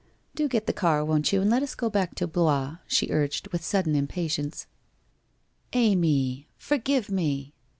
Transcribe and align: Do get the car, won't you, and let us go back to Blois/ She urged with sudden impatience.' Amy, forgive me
Do 0.33 0.47
get 0.47 0.65
the 0.65 0.73
car, 0.73 1.05
won't 1.05 1.31
you, 1.31 1.41
and 1.41 1.51
let 1.51 1.61
us 1.61 1.75
go 1.75 1.87
back 1.87 2.15
to 2.15 2.25
Blois/ 2.27 2.77
She 2.87 3.11
urged 3.11 3.49
with 3.49 3.63
sudden 3.63 3.95
impatience.' 3.95 4.65
Amy, 5.89 6.47
forgive 6.57 7.11
me 7.11 7.53